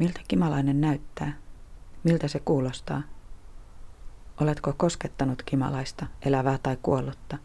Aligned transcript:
Miltä 0.00 0.20
kimalainen 0.28 0.80
näyttää? 0.80 1.32
Miltä 2.04 2.28
se 2.28 2.38
kuulostaa? 2.38 3.02
Oletko 4.40 4.74
koskettanut 4.76 5.42
kimalaista, 5.42 6.06
elävää 6.26 6.58
tai 6.62 6.76
kuollutta? 6.82 7.38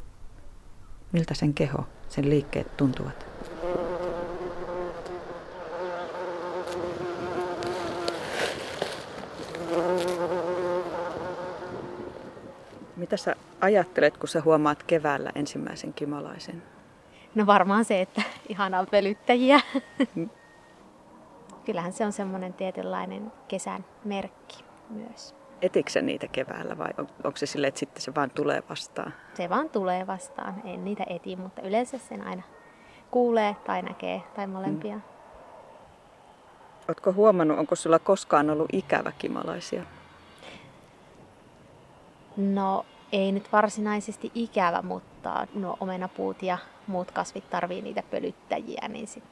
Miltä 1.12 1.34
sen 1.34 1.54
keho, 1.54 1.86
sen 2.10 2.30
liikkeet 2.30 2.78
tuntuvat? 2.78 3.26
Mitä 12.96 13.18
sä 13.18 13.36
ajattelet, 13.62 14.18
kun 14.18 14.30
sä 14.30 14.42
huomaat 14.42 14.84
keväällä 14.84 15.32
ensimmäisen 15.36 15.94
kimalaisen? 15.94 16.64
No 17.36 17.46
varmaan 17.46 17.86
se, 17.86 18.02
että 18.02 18.22
ihanaa 18.50 18.86
pölyttäjiä. 18.86 19.60
Kyllähän 21.66 21.94
se 21.94 22.06
on 22.06 22.12
semmoinen 22.12 22.54
tietynlainen 22.54 23.32
kesän 23.48 23.86
merkki 24.04 24.64
myös. 24.90 25.36
Etikö 25.62 26.02
niitä 26.02 26.28
keväällä 26.28 26.78
vai 26.78 26.90
on, 26.98 27.08
onko 27.24 27.38
se 27.38 27.46
silleen, 27.46 27.70
että 27.70 27.80
sitten 27.80 28.02
se 28.02 28.16
vaan 28.16 28.32
tulee 28.32 28.64
vastaan? 28.70 29.14
Se 29.34 29.50
vaan 29.50 29.70
tulee 29.70 30.08
vastaan. 30.08 30.62
En 30.66 30.86
niitä 30.86 31.04
eti, 31.10 31.36
mutta 31.36 31.62
yleensä 31.62 31.98
sen 31.98 32.28
aina 32.28 32.44
kuulee 33.12 33.56
tai 33.66 33.82
näkee 33.82 34.24
tai 34.36 34.48
molempia. 34.48 34.96
Mm. 34.96 35.02
Oletko 36.88 37.14
huomannut, 37.14 37.60
onko 37.60 37.76
sulla 37.76 38.00
koskaan 38.00 38.50
ollut 38.50 38.70
ikävä 38.74 39.12
kimalaisia? 39.18 39.84
No 42.38 42.86
ei 43.12 43.32
nyt 43.32 43.52
varsinaisesti 43.52 44.32
ikävä, 44.36 44.82
mutta 44.82 45.48
nuo 45.54 45.78
omenapuut 45.80 46.44
ja 46.44 46.58
muut 46.88 47.12
kasvit 47.12 47.50
tarvii 47.50 47.82
niitä 47.82 48.04
pölyttäjiä, 48.12 48.88
niin 48.88 49.08
sit 49.08 49.24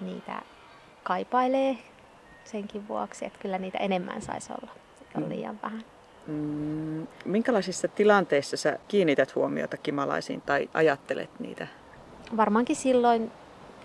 niitä 0.00 0.42
kaipailee 1.06 1.78
senkin 2.44 2.88
vuoksi, 2.88 3.24
että 3.24 3.38
kyllä 3.38 3.58
niitä 3.58 3.78
enemmän 3.78 4.22
saisi 4.22 4.52
olla. 4.52 4.72
Se 4.98 5.18
on 5.18 5.22
mm. 5.22 5.28
liian 5.28 5.58
vähän. 5.62 5.84
Mm, 6.26 7.06
minkälaisissa 7.24 7.88
tilanteissa 7.88 8.56
sä 8.56 8.78
kiinnität 8.88 9.34
huomiota 9.34 9.76
kimalaisiin 9.76 10.40
tai 10.40 10.68
ajattelet 10.74 11.30
niitä? 11.40 11.66
Varmaankin 12.36 12.76
silloin 12.76 13.30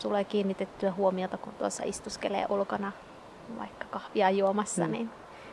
tulee 0.02 0.24
kiinnitettyä 0.24 0.92
huomiota, 0.92 1.38
kun 1.38 1.54
tuossa 1.54 1.84
istuskelee 1.86 2.46
ulkona 2.50 2.92
vaikka 3.60 3.86
kahvia 3.86 4.30
juomassa, 4.30 4.86
mm. 4.86 4.92
niin 4.92 5.10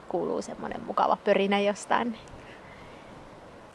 kuuluu 0.09 0.43
semmoinen 0.43 0.85
mukava 0.87 1.17
pörinä 1.25 1.61
jostain. 1.61 2.19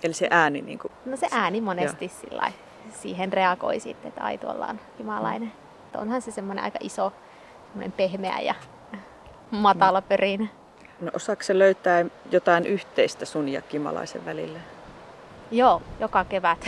Eli 0.03 0.13
se 0.13 0.28
ääni? 0.31 0.61
Niin 0.61 0.80
kuin... 0.80 0.91
No 1.05 1.17
se 1.17 1.28
ääni 1.31 1.61
monesti 1.61 2.07
sillä 2.07 2.52
siihen 2.94 3.33
reagoi 3.33 3.80
sitten, 3.80 4.09
että 4.09 4.23
ai 4.23 4.38
tuolla 4.38 4.67
on 4.67 4.80
kimalainen. 4.97 5.53
Mm. 5.94 6.02
Onhan 6.02 6.22
se 6.22 6.31
semmoinen 6.31 6.63
aika 6.63 6.80
iso, 6.81 7.13
pehmeä 7.97 8.39
ja 8.39 8.55
matala 9.52 10.02
pörinä. 10.02 10.47
No 11.02 11.11
osaako 11.16 11.43
se 11.43 11.59
löytää 11.59 12.05
jotain 12.31 12.66
yhteistä 12.66 13.25
sun 13.25 13.49
ja 13.49 13.61
kimalaisen 13.61 14.25
välillä? 14.25 14.59
Joo, 15.52 15.81
joka 15.99 16.25
kevät. 16.25 16.57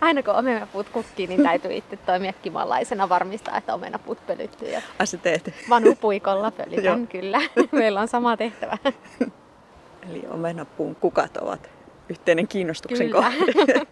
Aina 0.00 0.22
kun 0.22 0.34
omenapuut 0.34 0.88
kukkii, 0.88 1.26
niin 1.26 1.42
täytyy 1.42 1.72
itse 1.72 1.96
toimia 1.96 2.32
kimalaisena 2.32 3.08
varmistaa, 3.08 3.56
että 3.56 3.74
omenapuut 3.74 4.26
pölyttyy. 4.26 4.68
Ai 4.98 5.06
sä 5.06 5.16
teet? 5.16 5.54
Vanupuikolla 5.68 6.50
pölytän, 6.50 7.06
kyllä. 7.06 7.40
Meillä 7.72 8.00
on 8.00 8.08
sama 8.08 8.36
tehtävä. 8.36 8.78
Eli 10.10 10.24
omenapuun 10.30 10.96
kukat 10.96 11.36
ovat 11.36 11.70
yhteinen 12.08 12.48
kiinnostuksen 12.48 13.06
Kyllä. 13.06 13.22
kohde. 13.22 13.86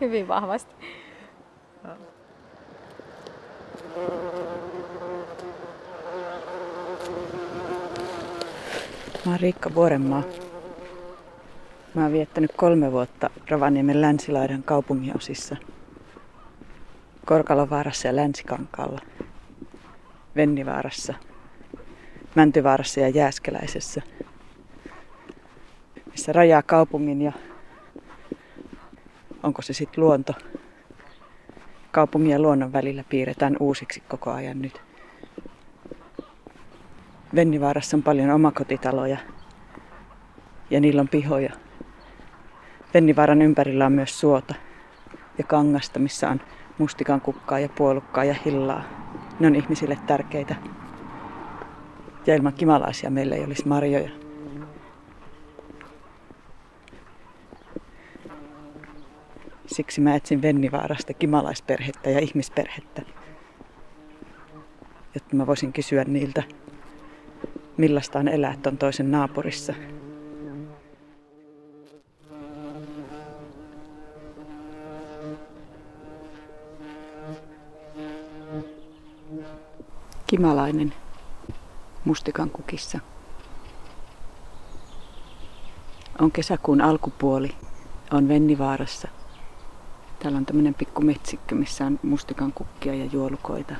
Hyvin 0.00 0.28
vahvasti. 0.28 0.74
Mä 9.26 9.32
oon 9.32 9.40
Riikka 9.40 9.74
Vuorenmaa. 9.74 10.22
Mä 11.94 12.02
oon 12.02 12.12
viettänyt 12.12 12.52
kolme 12.56 12.92
vuotta 12.92 13.30
Rovaniemen 13.50 14.00
länsilaidan 14.00 14.62
kaupunginosissa. 14.62 15.56
Korkalovaarassa 17.24 18.08
ja 18.08 18.16
Länsikankaalla. 18.16 19.00
Vennivaarassa, 20.36 21.14
Mäntyvaarassa 22.34 23.00
ja 23.00 23.08
Jääskeläisessä– 23.08 24.02
missä 26.14 26.32
rajaa 26.32 26.62
kaupungin 26.62 27.22
ja 27.22 27.32
onko 29.42 29.62
se 29.62 29.72
sitten 29.72 30.04
luonto. 30.04 30.32
Kaupungin 31.94 32.30
ja 32.30 32.38
luonnon 32.38 32.72
välillä 32.72 33.04
piirretään 33.08 33.56
uusiksi 33.60 34.02
koko 34.08 34.30
ajan 34.30 34.62
nyt. 34.62 34.82
Vennivaarassa 37.34 37.96
on 37.96 38.02
paljon 38.02 38.30
omakotitaloja 38.30 39.16
ja 40.70 40.80
niillä 40.80 41.00
on 41.00 41.08
pihoja. 41.08 41.52
Vennivaaran 42.94 43.42
ympärillä 43.42 43.86
on 43.86 43.92
myös 43.92 44.20
suota 44.20 44.54
ja 45.38 45.44
kangasta, 45.44 45.98
missä 45.98 46.28
on 46.28 46.40
mustikan 46.78 47.20
kukkaa 47.20 47.58
ja 47.58 47.68
puolukkaa 47.68 48.24
ja 48.24 48.34
hillaa. 48.44 48.82
Ne 49.40 49.46
on 49.46 49.54
ihmisille 49.54 49.98
tärkeitä. 50.06 50.54
Ja 52.26 52.34
ilman 52.34 52.52
kimalaisia 52.52 53.10
meillä 53.10 53.34
ei 53.34 53.44
olisi 53.44 53.68
marjoja. 53.68 54.23
Siksi 59.74 60.00
mä 60.00 60.14
etsin 60.14 60.42
Vennivaarasta 60.42 61.14
kimalaisperhettä 61.14 62.10
ja 62.10 62.18
ihmisperhettä, 62.18 63.02
jotta 65.14 65.36
mä 65.36 65.46
voisin 65.46 65.72
kysyä 65.72 66.04
niiltä, 66.04 66.42
millaista 67.76 68.18
on 68.18 68.28
elää 68.28 68.56
ton 68.62 68.78
toisen 68.78 69.10
naapurissa. 69.10 69.74
Kimalainen 80.26 80.94
mustikan 82.04 82.50
kukissa. 82.50 82.98
On 86.20 86.32
kesäkuun 86.32 86.80
alkupuoli. 86.80 87.54
On 88.10 88.28
Vennivaarassa– 88.28 89.08
Täällä 90.24 90.38
on 90.38 90.46
tämmöinen 90.46 90.74
pikku 90.74 91.02
metsikkö, 91.02 91.54
missä 91.54 91.86
on 91.86 92.00
mustikan 92.02 92.52
kukkia 92.52 92.94
ja 92.94 93.04
juolukoita. 93.04 93.74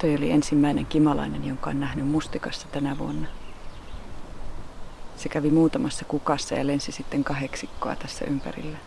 Toi 0.00 0.16
oli 0.16 0.30
ensimmäinen 0.30 0.86
kimalainen, 0.86 1.46
jonka 1.46 1.70
on 1.70 1.80
nähnyt 1.80 2.08
mustikassa 2.08 2.68
tänä 2.72 2.98
vuonna. 2.98 3.28
Se 5.16 5.28
kävi 5.28 5.50
muutamassa 5.50 6.04
kukassa 6.04 6.54
ja 6.54 6.66
lensi 6.66 6.92
sitten 6.92 7.24
kahdeksikkoa 7.24 7.96
tässä 7.96 8.24
ympärillä. 8.24 8.78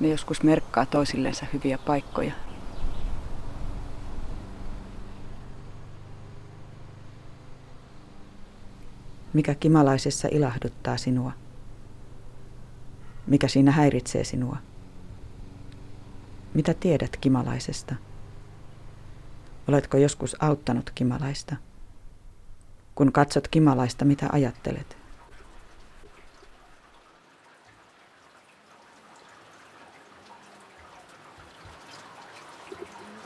Ne 0.00 0.08
joskus 0.08 0.42
merkkaa 0.42 0.86
toisillensa 0.86 1.46
hyviä 1.52 1.78
paikkoja. 1.78 2.32
Mikä 9.32 9.54
kimalaisessa 9.54 10.28
ilahduttaa 10.30 10.96
sinua? 10.96 11.41
Mikä 13.26 13.48
siinä 13.48 13.70
häiritsee 13.70 14.24
sinua? 14.24 14.56
Mitä 16.54 16.74
tiedät 16.74 17.16
kimalaisesta? 17.16 17.94
Oletko 19.68 19.96
joskus 19.96 20.36
auttanut 20.40 20.90
kimalaista? 20.94 21.56
Kun 22.94 23.12
katsot 23.12 23.48
kimalaista, 23.48 24.04
mitä 24.04 24.28
ajattelet? 24.32 24.96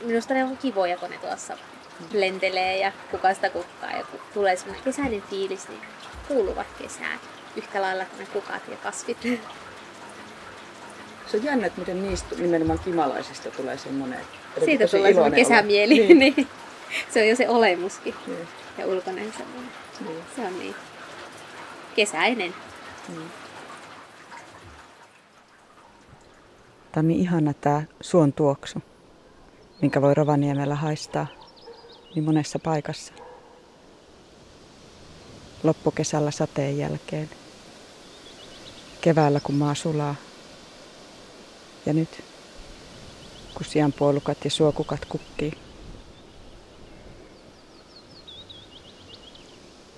Minusta 0.03 0.33
ne 0.33 0.43
on 0.43 0.57
kivoja, 0.57 0.97
kun 0.97 1.09
ne 1.09 1.17
tuossa 1.17 1.57
lentelee 2.13 2.77
ja 2.77 2.91
kukasta 3.11 3.49
kukkaa 3.49 3.91
ja 3.91 4.03
kun 4.03 4.19
tulee 4.33 4.55
semmoinen 4.55 4.83
kesäinen 4.83 5.21
fiilis, 5.21 5.69
niin 5.69 5.81
kuuluvat 6.27 6.67
kesään 6.77 7.19
yhtä 7.55 7.81
lailla 7.81 8.05
kuin 8.05 8.19
ne 8.19 8.25
kukat 8.25 8.67
ja 8.67 8.77
kasvit. 8.77 9.17
Se 11.31 11.37
on 11.37 11.43
jännä, 11.43 11.67
että 11.67 11.79
miten 11.79 12.03
niistä 12.03 12.35
nimenomaan 12.35 12.79
kimalaisista 12.79 13.51
tulee 13.51 13.77
semmoinen. 13.77 14.19
Siitä 14.65 14.87
tulee 14.87 15.13
semmoinen 15.13 15.39
kesämieli. 15.39 15.93
Niin. 15.93 16.19
niin. 16.35 16.47
Se 17.13 17.21
on 17.21 17.27
jo 17.27 17.35
se 17.35 17.49
olemuskin. 17.49 18.15
Niin. 18.27 18.47
Ja 18.77 18.87
ulkoinen 18.87 19.33
semmoinen. 19.37 19.71
Niin. 20.07 20.23
Se 20.35 20.41
on 20.41 20.59
niin 20.59 20.75
kesäinen. 21.95 22.53
Niin. 23.09 23.31
Tämä 26.91 27.01
on 27.01 27.07
niin 27.07 27.19
ihana 27.19 27.53
tämä 27.53 27.83
suon 28.01 28.33
tuoksu, 28.33 28.79
minkä 29.81 30.01
voi 30.01 30.13
Rovaniemellä 30.13 30.75
haistaa 30.75 31.27
niin 32.15 32.23
monessa 32.23 32.59
paikassa. 32.59 33.13
Loppukesällä 35.63 36.31
sateen 36.31 36.77
jälkeen. 36.77 37.29
Keväällä 39.01 39.39
kun 39.39 39.55
maa 39.55 39.75
sulaa 39.75 40.15
ja 41.87 41.93
nyt, 41.93 42.23
kun 43.53 43.65
sianpuolukat 43.65 44.37
ja 44.43 44.51
suokukat 44.51 45.05
kukkii. 45.05 45.53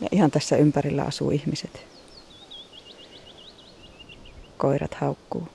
Ja 0.02 0.08
ihan 0.12 0.32
tässä 0.32 0.58
ympärillä 0.58 1.04
asuu 1.04 1.32
ihmiset. 1.32 1.86
Koirat 4.58 4.94
haukkuu. 4.94 5.48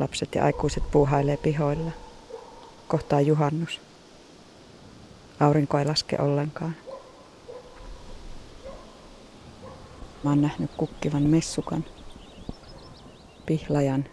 Lapset 0.00 0.34
ja 0.34 0.44
aikuiset 0.44 0.90
puuhailee 0.90 1.36
pihoilla. 1.36 1.90
Kohtaa 2.88 3.20
juhannus. 3.20 3.80
Aurinko 5.40 5.78
ei 5.78 5.84
laske 5.84 6.16
ollenkaan. 6.20 6.76
Mä 10.24 10.30
oon 10.30 10.42
nähnyt 10.42 10.70
kukkivan 10.76 11.22
messukan, 11.22 11.84
pihlajan 13.46 14.04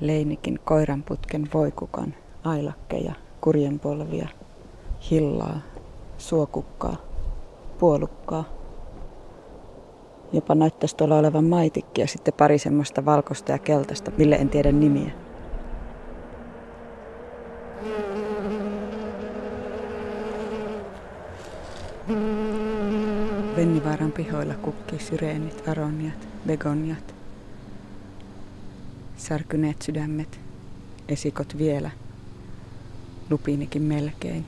leinikin, 0.00 0.58
koiranputken, 0.64 1.48
voikukan, 1.54 2.14
ailakkeja, 2.44 3.14
kurjenpolvia, 3.40 4.28
hillaa, 5.10 5.60
suokukkaa, 6.18 6.96
puolukkaa. 7.78 8.44
Jopa 10.32 10.54
näyttäisi 10.54 10.96
tuolla 10.96 11.18
olevan 11.18 11.44
maitikki 11.44 12.00
ja 12.00 12.06
sitten 12.06 12.34
pari 12.34 12.58
semmoista 12.58 13.04
valkoista 13.04 13.52
ja 13.52 13.58
keltaista, 13.58 14.10
mille 14.16 14.36
en 14.36 14.48
tiedä 14.48 14.72
nimiä. 14.72 15.10
Vennivaaran 23.56 24.12
pihoilla 24.12 24.54
kukkii 24.54 24.98
syreenit, 24.98 25.68
aroniat, 25.68 26.28
begoniat. 26.46 27.19
Särkyneet 29.20 29.82
sydämet, 29.82 30.40
esikot 31.08 31.58
vielä, 31.58 31.90
lupiinikin 33.30 33.82
melkein. 33.82 34.46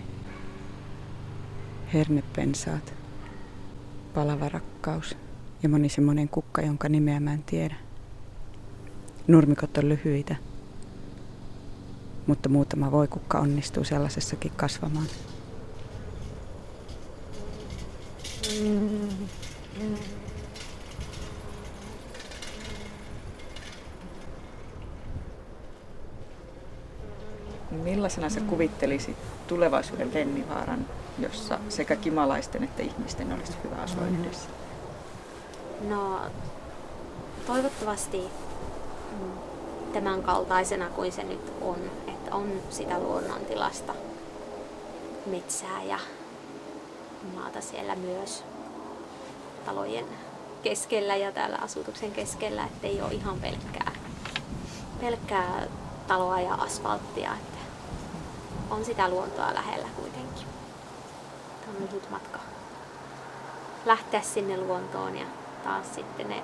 Hernepensaat, 1.95 2.95
palava 4.15 4.49
rakkaus 4.49 5.17
ja 5.63 5.69
moni 5.69 5.89
semmoinen 5.89 6.29
kukka, 6.29 6.63
jonka 6.63 6.89
nimeä 6.89 7.21
mä 7.21 7.33
en 7.33 7.43
tiedä. 7.43 7.75
Nurmikot 9.27 9.79
on 9.79 9.89
lyhyitä, 9.89 10.37
mutta 12.27 12.49
muutama 12.49 12.91
voikukka 12.91 13.39
onnistuu 13.39 13.85
sellaisessakin 13.85 14.53
kasvamaan. 14.57 15.09
Millaisena 27.83 28.29
sä 28.29 28.41
kuvittelisit 28.41 29.17
tulevaisuuden 29.47 30.15
Vennivaaran, 30.15 30.87
jossa 31.19 31.59
sekä 31.69 31.97
kimalaisten 31.97 32.65
että 32.65 32.83
ihmisten 32.83 33.33
olisi 33.33 33.53
hyvä 33.65 33.77
asua 33.83 34.07
yhdessä? 34.07 34.49
No, 35.89 36.21
toivottavasti 37.47 38.23
mm, 39.13 39.33
tämän 39.93 40.23
kaltaisena 40.23 40.89
kuin 40.89 41.13
se 41.13 41.23
nyt 41.25 41.53
on, 41.61 41.77
että 42.09 42.35
on 42.35 42.53
sitä 42.71 42.99
luonnontilasta 42.99 43.95
metsää 45.27 45.83
ja 45.83 45.99
maata 47.35 47.61
siellä 47.61 47.97
myös 47.97 48.45
talojen 49.65 50.05
keskellä 50.63 51.17
ja 51.17 51.33
täällä 51.33 51.57
asutuksen 51.57 52.13
keskellä, 52.13 52.65
että 52.65 52.87
ei 52.87 53.03
ole 53.03 53.13
ihan 53.13 53.41
pelkkää, 53.41 53.93
pelkkää 55.01 55.67
taloa 56.07 56.41
ja 56.41 56.55
asfalttia, 56.55 57.31
on 58.73 58.85
sitä 58.85 59.09
luontoa 59.09 59.55
lähellä 59.55 59.89
kuitenkin. 59.97 60.47
Tämä 61.61 61.73
on 61.77 61.83
lyhyt 61.83 62.11
matka 62.11 62.39
lähteä 63.87 64.21
sinne 64.21 64.57
luontoon 64.57 65.17
ja 65.17 65.27
taas 65.65 65.95
sitten 65.95 66.29
ne 66.29 66.43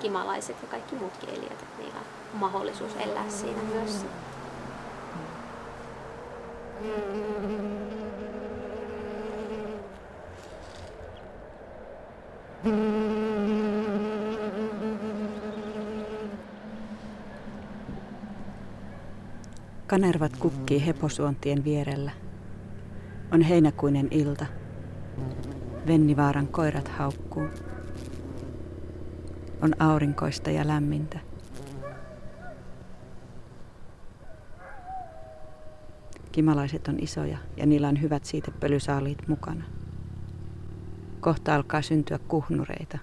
kimalaiset 0.00 0.56
ja 0.62 0.68
kaikki 0.68 0.94
muutkin 0.94 1.28
eliöt, 1.28 1.52
että 1.52 1.82
niillä 1.82 2.00
on 2.34 2.40
mahdollisuus 2.40 2.92
elää 2.96 3.28
siinä 3.28 3.62
myös. 3.62 4.04
Kanervat 19.86 20.36
kukkii 20.36 20.86
heposuontien 20.86 21.64
vierellä. 21.64 22.10
On 23.32 23.42
heinäkuinen 23.42 24.08
ilta. 24.10 24.46
Vennivaaran 25.86 26.46
koirat 26.48 26.88
haukkuu. 26.88 27.48
On 29.62 29.72
aurinkoista 29.78 30.50
ja 30.50 30.66
lämmintä. 30.66 31.18
Kimalaiset 36.32 36.88
on 36.88 36.96
isoja 37.00 37.38
ja 37.56 37.66
niillä 37.66 37.88
on 37.88 38.02
hyvät 38.02 38.24
siitepölysaaliit 38.24 39.28
mukana. 39.28 39.64
Kohta 41.20 41.54
alkaa 41.54 41.82
syntyä 41.82 42.18
kuhnureita. 42.18 42.98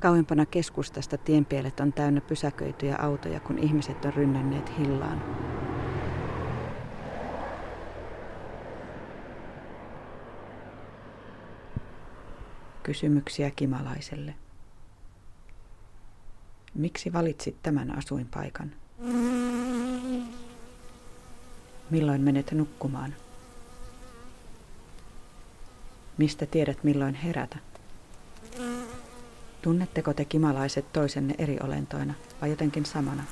Kauempana 0.00 0.46
keskustasta 0.46 1.18
tienpielet 1.18 1.80
on 1.80 1.92
täynnä 1.92 2.20
pysäköityjä 2.20 2.96
autoja, 2.96 3.40
kun 3.40 3.58
ihmiset 3.58 4.04
on 4.04 4.14
rynnänneet 4.14 4.78
hillaan. 4.78 5.22
Kysymyksiä 12.90 13.50
kimalaiselle. 13.50 14.34
Miksi 16.74 17.12
valitsit 17.12 17.56
tämän 17.62 17.98
asuinpaikan? 17.98 18.72
Milloin 21.90 22.20
menet 22.20 22.52
nukkumaan? 22.52 23.14
Mistä 26.18 26.46
tiedät 26.46 26.84
milloin 26.84 27.14
herätä? 27.14 27.58
Tunnetteko 29.62 30.14
te 30.14 30.24
kimalaiset 30.24 30.92
toisenne 30.92 31.34
eri 31.38 31.56
olentoina 31.62 32.14
vai 32.40 32.50
jotenkin 32.50 32.86
samana? 32.86 33.24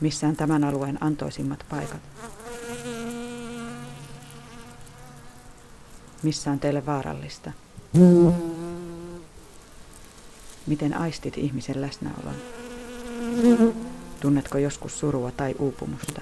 Missään 0.00 0.36
tämän 0.36 0.64
alueen 0.64 0.98
antoisimmat 1.00 1.66
paikat? 1.68 2.00
Missä 6.22 6.50
on 6.50 6.60
teille 6.60 6.86
vaarallista? 6.86 7.52
Miten 10.66 10.96
aistit 10.96 11.38
ihmisen 11.38 11.80
läsnäolon? 11.80 12.34
Tunnetko 14.20 14.58
joskus 14.58 14.98
surua 14.98 15.30
tai 15.30 15.54
uupumusta? 15.58 16.20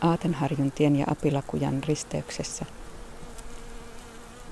Aatenharjun 0.00 0.72
tien 0.72 0.96
ja 0.96 1.06
Apilakujan 1.10 1.84
risteyksessä 1.84 2.66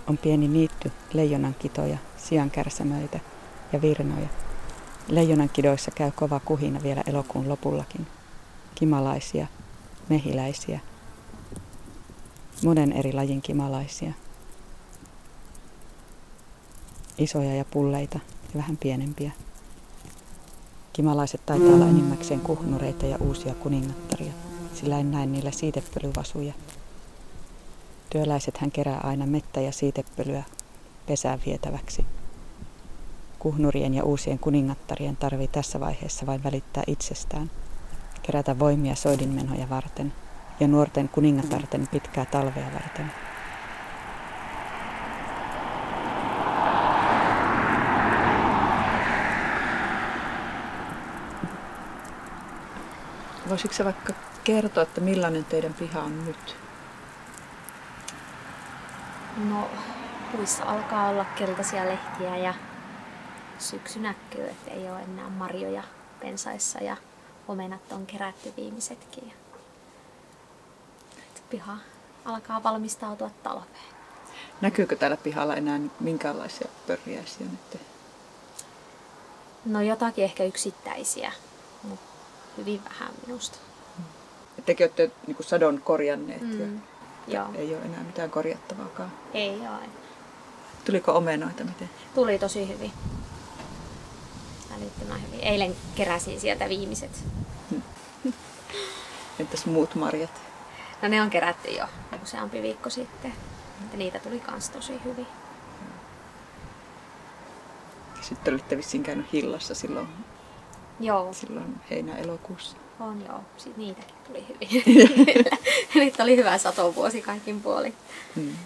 on 0.09 0.19
pieni 0.19 0.49
niitty 0.49 0.93
leijonan 1.13 1.55
kitoja, 1.59 1.99
siankärsämöitä 2.17 3.21
ja 3.73 3.83
virnoja. 3.83 4.29
Leijonan 5.09 5.49
kidoissa 5.49 5.91
käy 5.91 6.11
kova 6.11 6.41
kuhina 6.41 6.83
vielä 6.83 7.03
elokuun 7.07 7.49
lopullakin. 7.49 8.07
Kimalaisia, 8.75 9.47
mehiläisiä, 10.09 10.81
monen 12.65 12.93
eri 12.93 13.13
lajin 13.13 13.43
kimalaisia. 13.43 14.13
Isoja 17.19 17.55
ja 17.55 17.65
pulleita 17.65 18.19
ja 18.55 18.61
vähän 18.61 18.77
pienempiä. 18.77 19.31
Kimalaiset 20.93 21.47
taitaa 21.47 21.69
olla 21.69 21.89
enimmäkseen 21.89 22.41
kuhnureita 22.41 23.07
ja 23.07 23.17
uusia 23.21 23.55
kuningattaria, 23.55 24.33
sillä 24.75 24.99
en 24.99 25.11
näe 25.11 25.27
niillä 25.27 25.51
siitepölyvasuja. 25.51 26.53
Työläiset 28.15 28.59
hän 28.59 28.71
kerää 28.71 29.01
aina 29.03 29.27
mettä 29.27 29.61
ja 29.61 29.73
siitepölyä 29.73 30.43
pesään 31.07 31.41
vietäväksi. 31.47 32.07
Kuhnurien 33.39 33.95
ja 33.95 34.05
uusien 34.05 34.39
kuningattarien 34.39 35.17
tarvii 35.17 35.49
tässä 35.49 35.81
vaiheessa 35.81 36.27
vain 36.27 36.45
välittää 36.45 36.83
itsestään, 36.87 37.51
kerätä 38.23 38.59
voimia 38.59 38.95
soidinmenoja 38.95 39.71
varten 39.71 40.13
ja 40.61 40.69
nuorten 40.69 41.09
kuningatarten 41.09 41.89
pitkää 41.89 42.25
talvea 42.25 42.67
varten. 42.75 43.13
Voisitko 53.49 53.85
vaikka 53.85 54.13
kertoa, 54.45 54.83
että 54.83 55.01
millainen 55.01 55.45
teidän 55.45 55.75
piha 55.75 56.03
on 56.03 56.25
nyt? 56.25 56.57
No, 59.37 59.69
puissa 60.33 60.65
alkaa 60.65 61.09
olla 61.09 61.25
keltaisia 61.25 61.85
lehtiä 61.85 62.37
ja 62.37 62.55
syksy 63.59 63.99
näkyy, 63.99 64.45
että 64.45 64.71
ei 64.71 64.91
ole 64.91 65.03
enää 65.03 65.31
marjoja 65.31 65.83
pensaissa 66.21 66.79
ja 66.79 66.97
omenat 67.49 67.93
on 67.93 68.07
kerätty 68.07 68.53
viimeisetkin. 68.57 69.33
Piha 71.51 71.77
alkaa 72.25 72.63
valmistautua 72.63 73.31
talveen. 73.43 73.95
Näkyykö 74.61 74.97
täällä 74.97 75.17
pihalla 75.17 75.57
enää 75.57 75.81
minkäänlaisia 76.01 76.69
pörjäisiä 76.87 77.47
nyt? 77.47 77.81
No 79.65 79.81
jotakin 79.81 80.25
ehkä 80.25 80.45
yksittäisiä, 80.45 81.33
mutta 81.83 82.07
hyvin 82.57 82.85
vähän 82.85 83.15
minusta. 83.27 83.59
Tekin 84.67 84.85
olette 84.85 85.11
niin 85.27 85.37
sadon 85.41 85.81
korjanneet 85.81 86.43
mm. 86.43 86.61
ja 86.61 86.67
Joo. 87.27 87.47
ei 87.55 87.75
ole 87.75 87.85
enää 87.85 88.03
mitään 88.03 88.31
korjattavaakaan. 88.31 89.13
Ei 89.35 89.51
ole 89.51 89.67
enää. 89.67 89.81
Tuliko 90.85 91.13
omenoita 91.13 91.65
miten? 91.65 91.91
Tuli 92.15 92.39
tosi 92.39 92.69
hyvin. 92.69 92.93
Älyttömän 94.77 95.23
hyvin. 95.27 95.41
Eilen 95.41 95.77
keräsin 95.95 96.41
sieltä 96.41 96.69
viimeiset. 96.69 97.25
Entäs 99.41 99.67
muut 99.67 99.95
marjat? 99.95 100.43
No 101.03 101.09
ne 101.09 101.23
on 101.23 101.31
kerätty 101.31 101.71
jo 101.71 101.87
useampi 102.23 102.63
viikko 102.63 102.91
sitten. 102.91 103.33
Ja 103.93 103.99
niitä 103.99 104.19
tuli 104.19 104.41
kans 104.41 104.71
tosi 104.71 105.01
hyvin. 105.05 105.27
Sitten 108.21 108.55
olitte 108.55 108.77
vissiin 108.77 109.03
käynyt 109.03 109.33
hillassa 109.33 109.75
silloin, 109.75 110.09
Joo, 111.01 111.33
silloin 111.33 111.81
heinä-elokuussa. 111.91 112.77
on 113.01 113.23
joo. 113.29 113.41
Sitten 113.57 113.85
niitäkin 113.85 114.15
tuli 114.27 114.47
hyvin. 114.49 115.45
Nyt 116.05 116.21
oli 116.21 116.37
hyvä 116.37 116.59
satovuosi 116.59 117.23
kaikin 117.23 117.61
puolin. 117.61 117.95
Mm. 118.37 118.57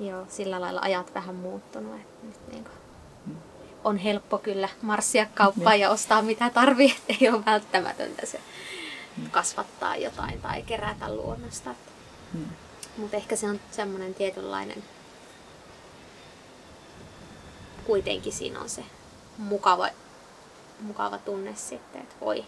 Joo, 0.00 0.26
sillä 0.28 0.60
lailla 0.60 0.80
ajat 0.80 1.14
vähän 1.14 1.34
muuttunut. 1.34 2.00
Että 2.00 2.26
nyt 2.26 2.52
niin 2.52 2.64
on 3.84 3.96
helppo 3.96 4.38
kyllä 4.38 4.68
marssia 4.82 5.26
kauppaan 5.34 5.72
Niin. 5.72 5.80
ja 5.80 5.90
ostaa 5.90 6.22
mitä 6.22 6.50
tarvii, 6.50 6.94
ei 7.20 7.28
ole 7.28 7.44
välttämätöntä 7.44 8.26
se 8.26 8.40
kasvattaa 9.30 9.96
jotain 9.96 10.40
tai 10.40 10.62
kerätä 10.62 11.14
luonnosta. 11.14 11.74
Mm. 12.34 12.46
Mutta 12.96 13.16
ehkä 13.16 13.36
se 13.36 13.46
on 13.46 13.60
semmoinen 13.70 14.14
tietynlainen, 14.14 14.84
kuitenkin 17.86 18.32
siinä 18.32 18.60
on 18.60 18.68
se 18.68 18.84
mukava, 19.38 19.88
mukava 20.80 21.18
tunne 21.18 21.54
sitten, 21.54 22.02
että 22.02 22.14
voi 22.20 22.44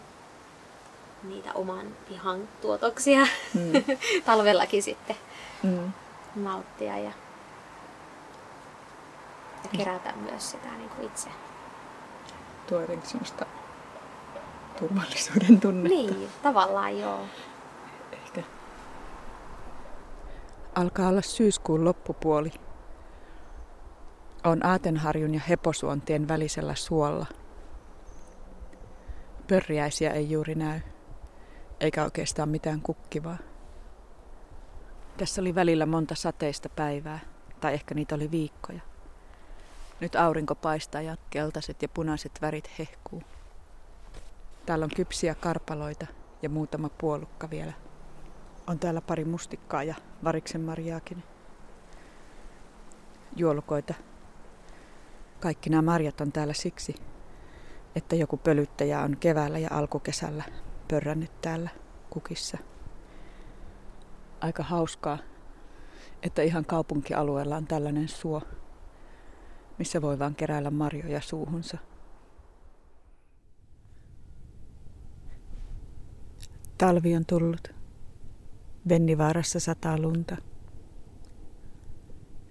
niitä 1.22 1.52
oman 1.52 1.86
pihan 2.08 2.48
tuotoksia 2.62 3.20
Mm. 3.54 3.72
talvellakin 4.26 4.82
sitten 4.82 5.16
Mm. 5.62 5.92
nauttia 6.36 6.98
ja, 6.98 7.12
ja 9.64 9.78
kerätä 9.78 10.12
myös 10.12 10.50
sitä 10.50 10.68
niin 10.78 10.88
kuin 10.90 11.06
itse. 11.06 11.28
Tuo 12.68 12.80
jotenkin 12.80 13.10
semmoista 13.10 13.46
turvallisuuden 14.78 15.60
tunnetta. 15.60 16.14
Niin, 16.14 16.28
tavallaan 16.42 16.98
joo. 17.00 17.20
Ehkä. 18.12 18.42
Alkaa 20.74 21.08
olla 21.08 21.22
syyskuun 21.22 21.84
loppupuoli. 21.84 22.52
On 24.44 24.66
Aatenharjun 24.66 25.34
ja 25.34 25.40
Heposuontien 25.48 26.28
välisellä 26.28 26.74
suolla. 26.74 27.26
Pörjäisiä 29.50 30.10
ei 30.10 30.30
juuri 30.30 30.54
näy, 30.54 30.80
eikä 31.80 32.04
oikeastaan 32.04 32.48
mitään 32.48 32.80
kukkivaa. 32.80 33.36
Tässä 35.16 35.40
oli 35.40 35.54
välillä 35.54 35.86
monta 35.86 36.14
sateista 36.14 36.68
päivää, 36.68 37.18
tai 37.60 37.74
ehkä 37.74 37.94
niitä 37.94 38.14
oli 38.14 38.30
viikkoja. 38.30 38.80
Nyt 40.00 40.16
aurinko 40.16 40.54
paistaa 40.54 41.02
ja 41.02 41.16
keltaiset 41.30 41.82
ja 41.82 41.88
punaiset 41.88 42.32
värit 42.42 42.70
hehkuu. 42.78 43.22
Täällä 44.66 44.84
on 44.84 44.90
kypsiä 44.96 45.34
karpaloita 45.34 46.06
ja 46.42 46.48
muutama 46.48 46.88
puolukka 46.88 47.50
vielä. 47.50 47.72
On 48.66 48.78
täällä 48.78 49.00
pari 49.00 49.24
mustikkaa 49.24 49.82
ja 49.82 49.94
variksen 50.24 50.60
marjaakin. 50.60 51.22
Juolukoita. 53.36 53.94
Kaikki 55.40 55.70
nämä 55.70 55.82
marjat 55.82 56.20
on 56.20 56.32
täällä 56.32 56.54
siksi, 56.54 56.94
että 57.94 58.16
joku 58.16 58.36
pölyttäjä 58.36 59.00
on 59.00 59.16
keväällä 59.16 59.58
ja 59.58 59.68
alkukesällä 59.72 60.44
pörrännyt 60.88 61.40
täällä 61.40 61.70
kukissa. 62.10 62.58
Aika 64.40 64.62
hauskaa, 64.62 65.18
että 66.22 66.42
ihan 66.42 66.64
kaupunkialueella 66.64 67.56
on 67.56 67.66
tällainen 67.66 68.08
suo, 68.08 68.42
missä 69.78 70.02
voi 70.02 70.18
vaan 70.18 70.34
keräillä 70.34 70.70
marjoja 70.70 71.20
suuhunsa. 71.20 71.78
Talvi 76.78 77.16
on 77.16 77.26
tullut. 77.26 77.68
Vennivaarassa 78.88 79.60
sataa 79.60 79.98
lunta. 79.98 80.36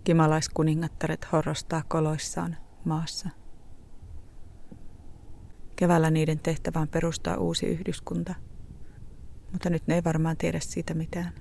Kimalaiskuningattaret 0.03 1.27
horrostaa 1.31 1.83
koloissaan 1.87 2.57
maassa. 2.85 3.29
Keväällä 5.79 6.11
niiden 6.11 6.39
tehtävä 6.39 6.79
on 6.79 6.87
perustaa 6.87 7.37
uusi 7.37 7.65
yhdyskunta, 7.65 8.35
mutta 9.51 9.69
nyt 9.69 9.87
ne 9.87 9.95
ei 9.95 10.03
varmaan 10.03 10.37
tiedä 10.37 10.59
siitä 10.59 10.93
mitään. 10.93 11.33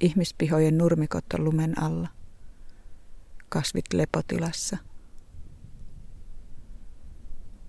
Ihmispihojen 0.00 0.78
nurmikot 0.78 1.24
on 1.34 1.44
lumen 1.44 1.82
alla. 1.82 2.08
Kasvit 3.48 3.92
lepotilassa. 3.92 4.76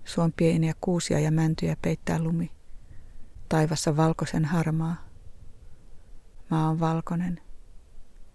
Suon 0.04 0.32
pieniä 0.32 0.72
kuusia 0.80 1.20
ja 1.20 1.30
mäntyjä 1.30 1.76
peittää 1.82 2.22
lumi. 2.22 2.50
Taivassa 3.48 3.96
valkoisen 3.96 4.44
harmaa. 4.44 4.96
Maa 6.50 6.68
on 6.68 6.80
valkoinen. 6.80 7.40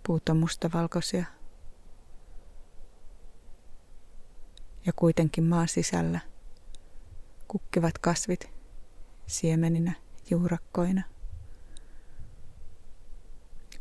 Puut 0.08 0.30
on 0.30 0.38
mustavalkoisia. 0.38 1.37
Ja 4.88 4.94
kuitenkin 4.96 5.44
maan 5.44 5.68
sisällä 5.68 6.20
kukkivat 7.48 7.98
kasvit 7.98 8.50
siemeninä, 9.28 9.94
juurakkoina, 10.30 11.04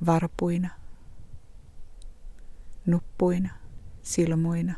varpuina, 0.06 0.70
nuppuina, 2.86 3.54
silmuina. 4.02 4.74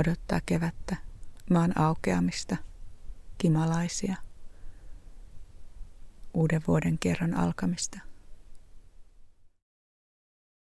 Odottaa 0.00 0.40
kevättä, 0.46 0.96
maan 1.50 1.78
aukeamista, 1.78 2.56
kimalaisia, 3.38 4.16
uuden 6.34 6.62
vuoden 6.68 6.98
kerran 6.98 7.34
alkamista. 7.34 8.09